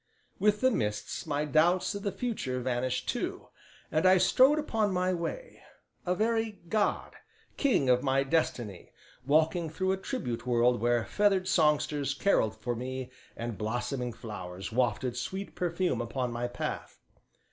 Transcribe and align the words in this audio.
With 0.39 0.61
the 0.61 0.71
mists 0.71 1.27
my 1.27 1.45
doubts 1.45 1.93
of 1.93 2.01
the 2.01 2.11
future 2.11 2.59
vanished 2.59 3.07
too, 3.07 3.49
and 3.91 4.03
I 4.07 4.17
strode 4.17 4.57
upon 4.57 4.91
my 4.91 5.13
way, 5.13 5.61
a 6.07 6.15
very 6.15 6.59
god, 6.69 7.13
king 7.55 7.87
of 7.87 8.01
my 8.01 8.23
destiny, 8.23 8.89
walking 9.27 9.69
through 9.69 9.91
a 9.91 9.97
tribute 9.97 10.47
world 10.47 10.81
where 10.81 11.05
feathered 11.05 11.47
songsters 11.47 12.15
carolled 12.15 12.55
for 12.55 12.75
me 12.75 13.11
and 13.37 13.59
blossoming 13.59 14.11
flowers 14.11 14.71
wafted 14.71 15.15
sweet 15.17 15.53
perfume 15.53 16.01
upon 16.01 16.31
my 16.31 16.47
path. 16.47 16.99